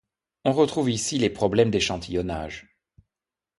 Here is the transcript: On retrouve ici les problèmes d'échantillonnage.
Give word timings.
On 0.45 0.53
retrouve 0.53 0.89
ici 0.89 1.19
les 1.19 1.29
problèmes 1.29 1.69
d'échantillonnage. 1.69 2.75